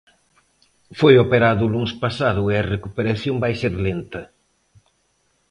[0.99, 4.21] Foi operado o luns pasado e a recuperación vai ser lenta.